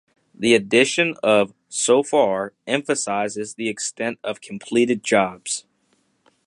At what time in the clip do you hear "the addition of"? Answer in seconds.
0.33-1.53